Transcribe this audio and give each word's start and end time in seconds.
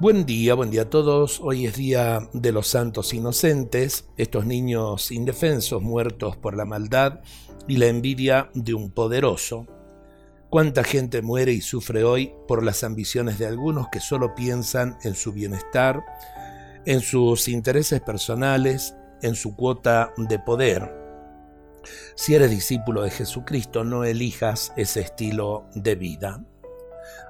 Buen 0.00 0.26
día, 0.26 0.54
buen 0.54 0.72
día 0.72 0.82
a 0.82 0.90
todos. 0.90 1.40
Hoy 1.40 1.66
es 1.66 1.76
día 1.76 2.28
de 2.32 2.50
los 2.50 2.66
santos 2.66 3.14
inocentes, 3.14 4.06
estos 4.16 4.44
niños 4.44 5.12
indefensos 5.12 5.82
muertos 5.82 6.36
por 6.36 6.56
la 6.56 6.64
maldad 6.64 7.20
y 7.68 7.76
la 7.76 7.86
envidia 7.86 8.50
de 8.54 8.74
un 8.74 8.90
poderoso. 8.90 9.68
¿Cuánta 10.50 10.82
gente 10.82 11.22
muere 11.22 11.52
y 11.52 11.60
sufre 11.60 12.02
hoy 12.02 12.32
por 12.48 12.64
las 12.64 12.82
ambiciones 12.82 13.38
de 13.38 13.46
algunos 13.46 13.86
que 13.92 14.00
solo 14.00 14.34
piensan 14.34 14.98
en 15.04 15.14
su 15.14 15.32
bienestar, 15.32 16.02
en 16.86 17.00
sus 17.00 17.46
intereses 17.46 18.00
personales, 18.00 18.96
en 19.22 19.36
su 19.36 19.54
cuota 19.54 20.12
de 20.16 20.40
poder? 20.40 20.92
Si 22.16 22.34
eres 22.34 22.50
discípulo 22.50 23.02
de 23.02 23.10
Jesucristo, 23.10 23.84
no 23.84 24.02
elijas 24.02 24.72
ese 24.76 25.02
estilo 25.02 25.66
de 25.76 25.94
vida. 25.94 26.44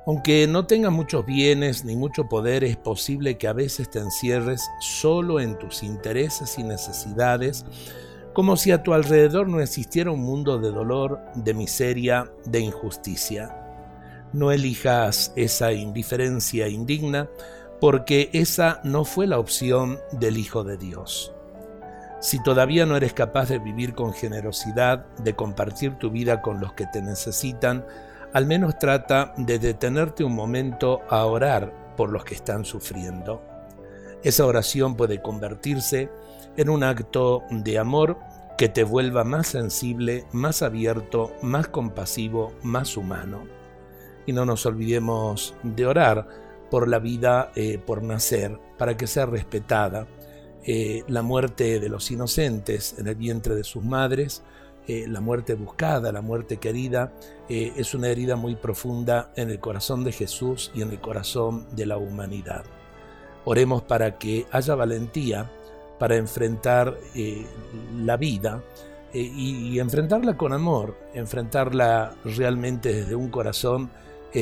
Aunque 0.06 0.46
no 0.46 0.66
tengas 0.66 0.93
muchos 0.93 1.25
bienes 1.25 1.85
ni 1.85 1.96
mucho 1.96 2.29
poder, 2.29 2.64
es 2.64 2.76
posible 2.76 3.39
que 3.39 3.49
a 3.49 3.53
veces 3.53 3.90
te 3.90 3.99
encierres 3.99 4.68
solo 4.80 5.40
en 5.40 5.58
tus 5.58 5.82
intereses 5.82 6.58
y 6.58 6.62
necesidades, 6.62 7.64
como 8.32 8.57
si 8.57 8.72
a 8.72 8.82
tu 8.82 8.93
alrededor 8.93 9.49
no 9.49 9.61
existiera 9.61 10.11
un 10.11 10.21
mundo 10.21 10.58
de 10.58 10.71
dolor, 10.71 11.21
de 11.35 11.54
miseria, 11.54 12.30
de 12.44 12.61
injusticia. 12.61 13.57
No 14.32 14.50
elijas 14.50 15.32
esa 15.36 15.72
indiferencia 15.72 16.68
indigna, 16.68 17.29
porque 17.80 18.30
esa 18.32 18.80
no 18.82 19.04
fue 19.04 19.27
la 19.27 19.38
opción 19.38 19.99
del 20.13 20.38
Hijo 20.38 20.64
de 20.64 20.77
Dios. 20.77 21.32
Si 22.21 22.43
todavía 22.43 22.86
no 22.86 22.96
eres 22.96 23.13
capaz 23.13 23.50
de 23.50 23.58
vivir 23.58 23.94
con 23.94 24.14
generosidad, 24.14 25.07
de 25.18 25.36
compartir 25.36 25.96
tu 25.99 26.11
vida 26.11 26.41
con 26.41 26.58
los 26.58 26.72
que 26.72 26.86
te 26.86 27.02
necesitan, 27.02 27.85
al 28.34 28.46
menos 28.46 28.79
trata 28.79 29.32
de 29.36 29.61
detenerte 29.61 30.24
un 30.24 30.34
momento 30.34 31.02
a 31.08 31.24
orar 31.24 31.94
por 31.96 32.11
los 32.11 32.24
que 32.24 32.34
están 32.34 32.64
sufriendo. 32.64 33.41
Esa 34.24 34.44
oración 34.44 34.96
puede 34.96 35.22
convertirse 35.22 36.10
en 36.56 36.68
un 36.68 36.82
acto 36.82 37.44
de 37.50 37.78
amor 37.78 38.18
que 38.58 38.68
te 38.68 38.82
vuelva 38.82 39.22
más 39.22 39.46
sensible, 39.46 40.24
más 40.32 40.62
abierto, 40.62 41.32
más 41.42 41.68
compasivo, 41.68 42.52
más 42.62 42.96
humano. 42.96 43.44
Y 44.26 44.32
no 44.32 44.44
nos 44.44 44.66
olvidemos 44.66 45.54
de 45.62 45.86
orar 45.86 46.26
por 46.72 46.88
la 46.88 46.98
vida 46.98 47.52
eh, 47.54 47.78
por 47.78 48.02
nacer, 48.02 48.58
para 48.78 48.96
que 48.96 49.06
sea 49.06 49.26
respetada. 49.26 50.08
Eh, 50.64 51.04
la 51.06 51.22
muerte 51.22 51.78
de 51.78 51.88
los 51.88 52.10
inocentes 52.10 52.96
en 52.98 53.06
el 53.06 53.14
vientre 53.14 53.54
de 53.54 53.62
sus 53.62 53.84
madres 53.84 54.42
eh, 54.86 55.06
la 55.08 55.20
muerte 55.20 55.54
buscada, 55.54 56.12
la 56.12 56.20
muerte 56.20 56.58
querida, 56.58 57.12
eh, 57.48 57.72
es 57.77 57.94
una 57.94 58.08
herida 58.08 58.36
muy 58.36 58.54
profunda 58.54 59.32
en 59.34 59.50
el 59.50 59.58
corazón 59.58 60.04
de 60.04 60.12
Jesús 60.12 60.70
y 60.74 60.82
en 60.82 60.91
el 60.91 61.00
corazón 61.00 61.66
de 61.74 61.86
la 61.86 61.96
humanidad. 61.96 62.64
Oremos 63.46 63.82
para 63.82 64.18
que 64.18 64.46
haya 64.50 64.74
valentía 64.74 65.50
para 65.98 66.16
enfrentar 66.16 66.98
eh, 67.14 67.46
la 67.96 68.16
vida 68.16 68.62
y, 69.12 69.78
enfrentarla 69.78 70.36
con 70.36 70.52
amor, 70.52 70.98
enfrentarla 71.14 72.16
realmente 72.24 72.92
desde 72.92 73.14
un 73.14 73.30
corazón 73.30 73.91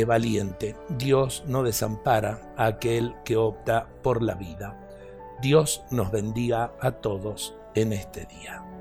valiente. 0.07 0.75
Dios 0.97 1.45
no 1.47 1.63
desampara 1.63 2.55
a 2.57 2.65
aquel 2.65 3.15
que 3.23 3.37
opta 3.37 3.87
por 4.03 4.23
la 4.23 4.35
vida. 4.35 4.75
Dios 5.43 5.83
nos 5.91 6.11
bendiga 6.11 6.73
a 6.81 6.93
todos 6.93 7.55
en 7.75 7.93
este 7.93 8.25
día. 8.25 8.72